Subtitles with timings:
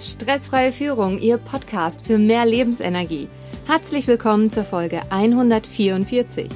[0.00, 3.28] Stressfreie Führung, Ihr Podcast für mehr Lebensenergie.
[3.66, 6.48] Herzlich willkommen zur Folge 144.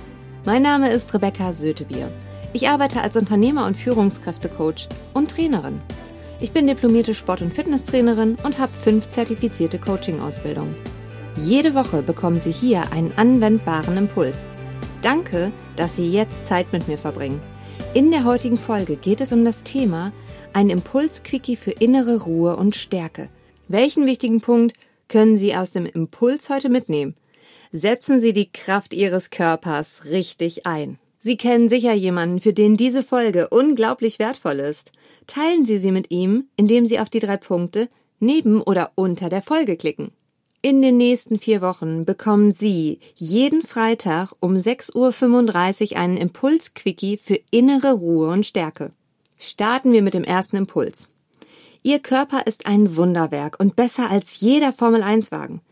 [0.44, 2.12] Mein Name ist Rebecca Sötebier.
[2.52, 5.80] Ich arbeite als Unternehmer und Führungskräftecoach und Trainerin.
[6.38, 10.76] Ich bin diplomierte Sport- und Fitnesstrainerin und habe fünf zertifizierte Coaching-Ausbildungen.
[11.36, 14.38] Jede Woche bekommen Sie hier einen anwendbaren Impuls.
[15.02, 17.42] Danke, dass Sie jetzt Zeit mit mir verbringen.
[17.92, 20.12] In der heutigen Folge geht es um das Thema
[20.54, 23.28] ein Impuls-Quickie für innere Ruhe und Stärke.
[23.68, 24.76] Welchen wichtigen Punkt
[25.08, 27.14] können Sie aus dem Impuls heute mitnehmen?
[27.72, 30.98] Setzen Sie die Kraft Ihres Körpers richtig ein.
[31.18, 34.90] Sie kennen sicher jemanden, für den diese Folge unglaublich wertvoll ist.
[35.26, 39.42] Teilen Sie sie mit ihm, indem Sie auf die drei Punkte neben oder unter der
[39.42, 40.10] Folge klicken.
[40.62, 47.40] In den nächsten vier Wochen bekommen Sie jeden Freitag um 6.35 Uhr einen Impuls-Quickie für
[47.50, 48.92] innere Ruhe und Stärke.
[49.44, 51.08] Starten wir mit dem ersten Impuls.
[51.82, 55.62] Ihr Körper ist ein Wunderwerk und besser als jeder Formel-1-Wagen.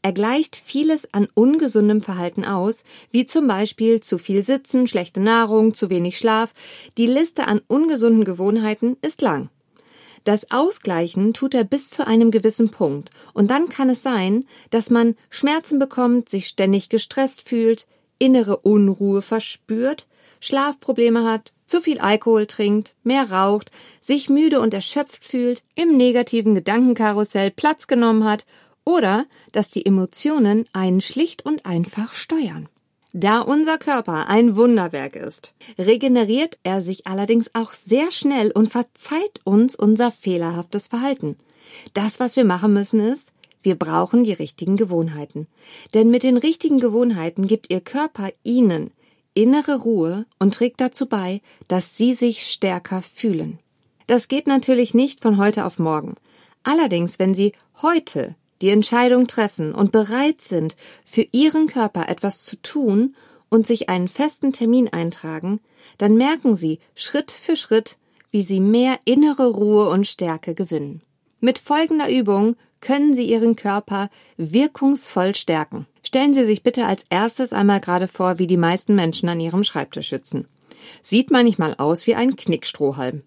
[0.00, 5.74] Er gleicht vieles an ungesundem Verhalten aus, wie zum Beispiel zu viel Sitzen, schlechte Nahrung,
[5.74, 6.54] zu wenig Schlaf.
[6.96, 9.50] Die Liste an ungesunden Gewohnheiten ist lang.
[10.24, 14.88] Das Ausgleichen tut er bis zu einem gewissen Punkt, und dann kann es sein, dass
[14.88, 17.86] man Schmerzen bekommt, sich ständig gestresst fühlt,
[18.18, 20.06] innere Unruhe verspürt,
[20.40, 26.54] Schlafprobleme hat, zu viel Alkohol trinkt, mehr raucht, sich müde und erschöpft fühlt, im negativen
[26.54, 28.46] Gedankenkarussell Platz genommen hat
[28.84, 32.68] oder dass die Emotionen einen schlicht und einfach steuern.
[33.12, 39.40] Da unser Körper ein Wunderwerk ist, regeneriert er sich allerdings auch sehr schnell und verzeiht
[39.44, 41.36] uns unser fehlerhaftes Verhalten.
[41.94, 45.46] Das, was wir machen müssen, ist, wir brauchen die richtigen Gewohnheiten.
[45.94, 48.90] Denn mit den richtigen Gewohnheiten gibt Ihr Körper Ihnen
[49.42, 53.58] innere Ruhe und trägt dazu bei, dass Sie sich stärker fühlen.
[54.06, 56.14] Das geht natürlich nicht von heute auf morgen.
[56.64, 62.60] Allerdings, wenn Sie heute die Entscheidung treffen und bereit sind, für Ihren Körper etwas zu
[62.60, 63.14] tun
[63.48, 65.60] und sich einen festen Termin eintragen,
[65.98, 67.96] dann merken Sie Schritt für Schritt,
[68.30, 71.02] wie Sie mehr innere Ruhe und Stärke gewinnen.
[71.40, 75.86] Mit folgender Übung können Sie Ihren Körper wirkungsvoll stärken.
[76.02, 79.62] Stellen Sie sich bitte als erstes einmal gerade vor, wie die meisten Menschen an ihrem
[79.62, 80.48] Schreibtisch sitzen.
[81.02, 83.22] Sieht manchmal aus wie ein Knickstrohhalm.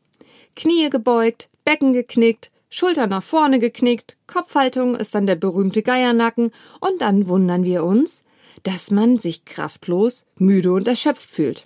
[0.55, 7.01] Knie gebeugt, Becken geknickt, Schulter nach vorne geknickt, Kopfhaltung ist dann der berühmte Geiernacken und
[7.01, 8.23] dann wundern wir uns,
[8.63, 11.65] dass man sich kraftlos, müde und erschöpft fühlt.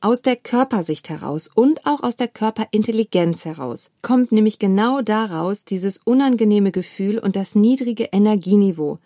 [0.00, 5.98] Aus der Körpersicht heraus und auch aus der Körperintelligenz heraus kommt nämlich genau daraus dieses
[5.98, 8.98] unangenehme Gefühl und das niedrige Energieniveau.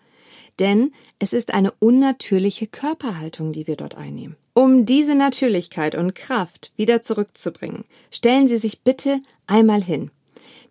[0.59, 4.35] Denn es ist eine unnatürliche Körperhaltung, die wir dort einnehmen.
[4.53, 10.11] Um diese Natürlichkeit und Kraft wieder zurückzubringen, stellen Sie sich bitte einmal hin.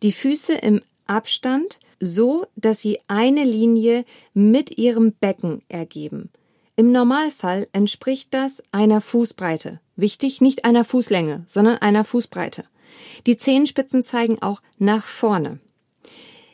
[0.04, 4.04] Die Füße im Abstand so, dass sie eine Linie
[4.34, 6.30] mit Ihrem Becken ergeben.
[6.74, 9.80] Im Normalfall entspricht das einer Fußbreite.
[9.96, 12.64] Wichtig, nicht einer Fußlänge, sondern einer Fußbreite.
[13.26, 15.60] Die Zehenspitzen zeigen auch nach vorne.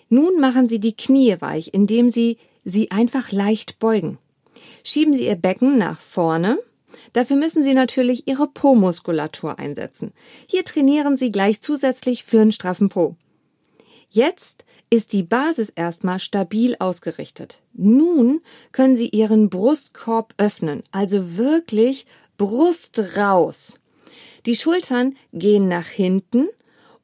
[0.08, 4.18] Nun machen Sie die Knie weich, indem Sie sie einfach leicht beugen.
[4.82, 6.58] Schieben Sie Ihr Becken nach vorne.
[7.12, 10.12] Dafür müssen Sie natürlich Ihre Po-Muskulatur einsetzen.
[10.46, 13.16] Hier trainieren Sie gleich zusätzlich für einen straffen Po.
[14.10, 17.60] Jetzt ist die Basis erstmal stabil ausgerichtet.
[17.75, 18.41] Nun
[18.72, 22.06] können Sie Ihren Brustkorb öffnen, also wirklich
[22.37, 23.78] Brust raus.
[24.47, 26.48] Die Schultern gehen nach hinten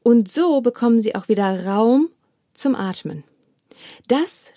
[0.03, 2.09] und so bekommen Sie auch wieder Raum
[2.55, 3.25] zum Atmen.
[4.09, 4.53] Das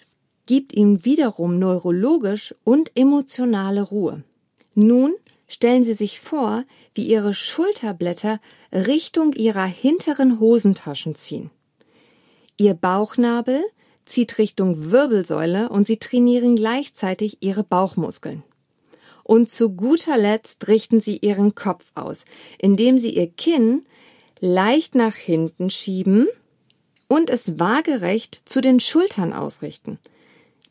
[0.45, 4.23] gibt Ihnen wiederum neurologisch und emotionale Ruhe.
[4.75, 5.15] Nun
[5.47, 8.39] stellen Sie sich vor, wie Ihre Schulterblätter
[8.71, 11.49] Richtung Ihrer hinteren Hosentaschen ziehen.
[12.57, 13.63] Ihr Bauchnabel
[14.05, 18.43] zieht Richtung Wirbelsäule und Sie trainieren gleichzeitig Ihre Bauchmuskeln.
[19.23, 22.25] Und zu guter Letzt richten Sie Ihren Kopf aus,
[22.57, 23.83] indem Sie Ihr Kinn
[24.39, 26.27] leicht nach hinten schieben
[27.07, 29.99] und es waagerecht zu den Schultern ausrichten.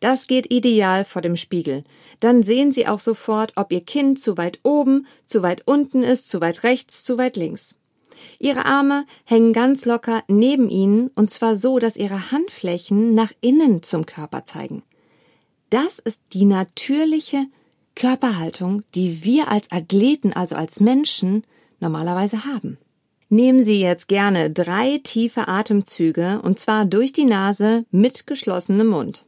[0.01, 1.85] Das geht ideal vor dem Spiegel.
[2.21, 6.29] Dann sehen Sie auch sofort, ob Ihr Kinn zu weit oben, zu weit unten ist,
[6.29, 7.75] zu weit rechts, zu weit links.
[8.39, 13.83] Ihre Arme hängen ganz locker neben ihnen und zwar so, dass ihre Handflächen nach innen
[13.83, 14.83] zum Körper zeigen.
[15.71, 17.47] Das ist die natürliche
[17.95, 21.45] Körperhaltung, die wir als Athleten, also als Menschen,
[21.81, 22.79] normalerweise haben.
[23.29, 29.25] Nehmen Sie jetzt gerne drei tiefe Atemzüge und zwar durch die Nase mit geschlossenem Mund.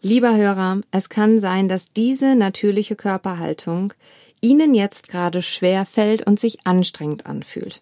[0.00, 3.92] Lieber Hörer, es kann sein, dass diese natürliche Körperhaltung
[4.44, 7.80] Ihnen jetzt gerade schwer fällt und sich anstrengend anfühlt.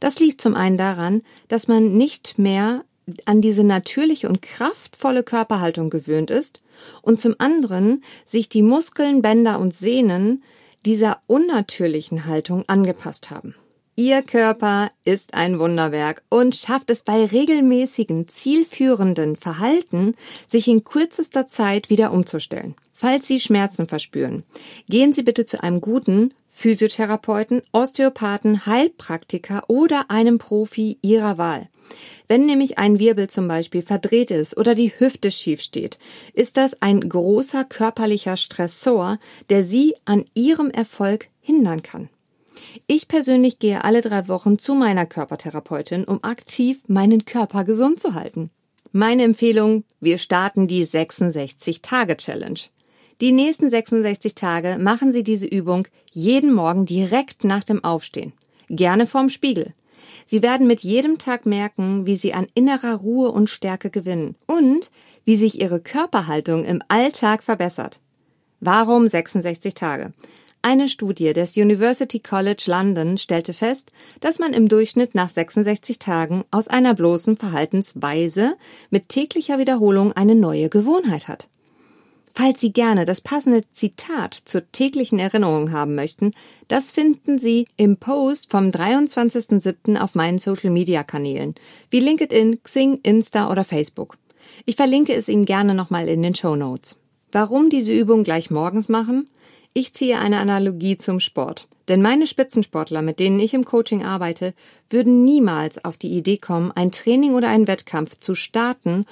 [0.00, 2.84] Das liegt zum einen daran, dass man nicht mehr
[3.24, 6.60] an diese natürliche und kraftvolle Körperhaltung gewöhnt ist
[7.00, 10.42] und zum anderen sich die Muskeln, Bänder und Sehnen
[10.84, 13.54] dieser unnatürlichen Haltung angepasst haben.
[13.96, 20.16] Ihr Körper ist ein Wunderwerk und schafft es bei regelmäßigen, zielführenden Verhalten,
[20.46, 22.74] sich in kürzester Zeit wieder umzustellen.
[23.04, 24.44] Falls Sie Schmerzen verspüren,
[24.88, 31.68] gehen Sie bitte zu einem guten Physiotherapeuten, Osteopathen, Heilpraktiker oder einem Profi Ihrer Wahl.
[32.28, 35.98] Wenn nämlich ein Wirbel zum Beispiel verdreht ist oder die Hüfte schief steht,
[36.32, 39.18] ist das ein großer körperlicher Stressor,
[39.50, 42.08] der Sie an Ihrem Erfolg hindern kann.
[42.86, 48.14] Ich persönlich gehe alle drei Wochen zu meiner Körpertherapeutin, um aktiv meinen Körper gesund zu
[48.14, 48.48] halten.
[48.92, 52.60] Meine Empfehlung, wir starten die 66-Tage-Challenge.
[53.20, 58.32] Die nächsten 66 Tage machen Sie diese Übung jeden Morgen direkt nach dem Aufstehen.
[58.68, 59.72] Gerne vorm Spiegel.
[60.26, 64.90] Sie werden mit jedem Tag merken, wie Sie an innerer Ruhe und Stärke gewinnen und
[65.24, 68.00] wie sich Ihre Körperhaltung im Alltag verbessert.
[68.60, 70.12] Warum 66 Tage?
[70.62, 76.44] Eine Studie des University College London stellte fest, dass man im Durchschnitt nach 66 Tagen
[76.50, 78.56] aus einer bloßen Verhaltensweise
[78.88, 81.48] mit täglicher Wiederholung eine neue Gewohnheit hat.
[82.36, 86.32] Falls Sie gerne das passende Zitat zur täglichen Erinnerung haben möchten,
[86.66, 89.96] das finden Sie im Post vom 23.07.
[89.96, 91.54] auf meinen Social Media Kanälen,
[91.90, 94.18] wie LinkedIn, Xing, Insta oder Facebook.
[94.66, 96.96] Ich verlinke es Ihnen gerne nochmal in den Show Notes.
[97.30, 99.28] Warum diese Übung gleich morgens machen?
[99.72, 101.68] Ich ziehe eine Analogie zum Sport.
[101.88, 104.54] Denn meine Spitzensportler, mit denen ich im Coaching arbeite,
[104.88, 109.04] würden niemals auf die Idee kommen, ein Training oder einen Wettkampf zu starten,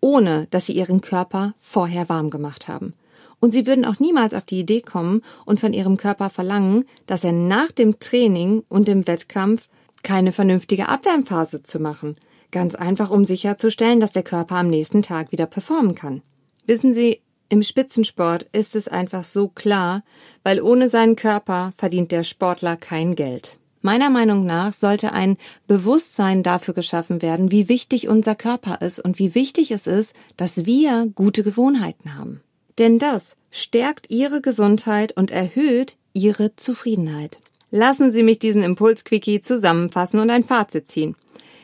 [0.00, 2.94] ohne dass sie ihren Körper vorher warm gemacht haben.
[3.40, 7.24] Und sie würden auch niemals auf die Idee kommen und von ihrem Körper verlangen, dass
[7.24, 9.68] er nach dem Training und dem Wettkampf
[10.02, 12.16] keine vernünftige Abwärmphase zu machen.
[12.50, 16.22] Ganz einfach, um sicherzustellen, dass der Körper am nächsten Tag wieder performen kann.
[16.66, 20.04] Wissen Sie, im Spitzensport ist es einfach so klar,
[20.44, 23.59] weil ohne seinen Körper verdient der Sportler kein Geld.
[23.82, 29.18] Meiner Meinung nach sollte ein Bewusstsein dafür geschaffen werden, wie wichtig unser Körper ist und
[29.18, 32.42] wie wichtig es ist, dass wir gute Gewohnheiten haben.
[32.78, 37.40] Denn das stärkt Ihre Gesundheit und erhöht Ihre Zufriedenheit.
[37.70, 41.16] Lassen Sie mich diesen Impulsquickie zusammenfassen und ein Fazit ziehen.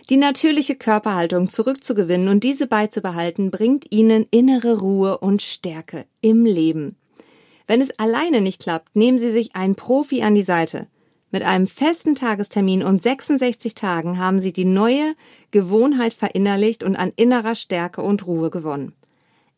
[0.08, 6.96] Die natürliche Körperhaltung zurückzugewinnen und diese beizubehalten, bringt ihnen innere Ruhe und Stärke im Leben.
[7.66, 10.86] Wenn es alleine nicht klappt, nehmen Sie sich einen Profi an die Seite.
[11.30, 15.14] Mit einem festen Tagestermin und 66 Tagen haben Sie die neue
[15.50, 18.92] Gewohnheit verinnerlicht und an innerer Stärke und Ruhe gewonnen.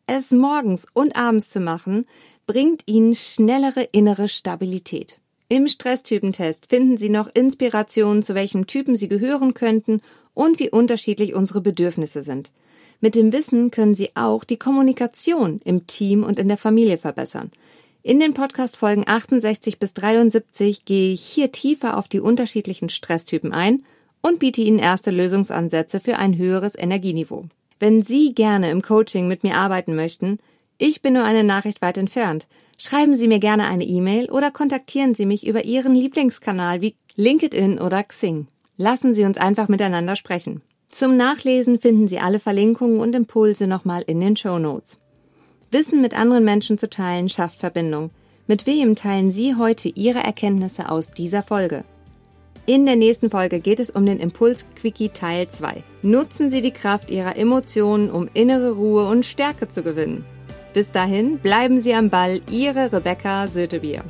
[0.07, 2.07] Es morgens und abends zu machen,
[2.47, 5.21] bringt Ihnen schnellere innere Stabilität.
[5.51, 10.01] Im Stresstypentest finden Sie noch Inspirationen, zu welchem Typen Sie gehören könnten
[10.33, 12.53] und wie unterschiedlich unsere Bedürfnisse sind.
[13.01, 17.51] Mit dem Wissen können Sie auch die Kommunikation im Team und in der Familie verbessern.
[18.09, 23.83] In den Podcast-Folgen 68 bis 73 gehe ich hier tiefer auf die unterschiedlichen Stresstypen ein
[24.23, 27.45] und biete Ihnen erste Lösungsansätze für ein höheres Energieniveau.
[27.79, 30.39] Wenn Sie gerne im Coaching mit mir arbeiten möchten,
[30.79, 32.47] ich bin nur eine Nachricht weit entfernt.
[32.79, 37.79] Schreiben Sie mir gerne eine E-Mail oder kontaktieren Sie mich über Ihren Lieblingskanal wie LinkedIn
[37.79, 38.47] oder Xing.
[38.79, 40.63] Lassen Sie uns einfach miteinander sprechen.
[40.91, 44.97] Zum Nachlesen finden Sie alle Verlinkungen und Impulse nochmal in den Show Notes.
[45.71, 48.11] Wissen mit anderen Menschen zu teilen schafft Verbindung.
[48.47, 51.85] Mit wem teilen Sie heute Ihre Erkenntnisse aus dieser Folge?
[52.65, 55.83] In der nächsten Folge geht es um den Impuls Quickie Teil 2.
[56.03, 60.25] Nutzen Sie die Kraft Ihrer Emotionen, um innere Ruhe und Stärke zu gewinnen.
[60.73, 64.05] Bis dahin bleiben Sie am Ball, Ihre Rebecca Sötebier.